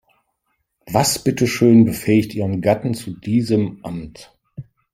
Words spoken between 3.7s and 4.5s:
Amt?